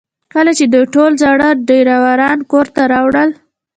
کله 0.33 0.51
چې 0.57 0.65
دوی 0.73 0.85
ټول 0.95 1.11
زاړه 1.21 1.49
ډرایوونه 1.67 2.27
کور 2.51 2.67
ته 2.75 2.81
راوړل 2.93 3.29